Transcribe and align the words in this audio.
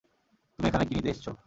তুমি 0.59 0.67
এখানে 0.69 0.85
কি 0.87 0.93
নিতে 0.95 1.09
এসছো? 1.09 1.31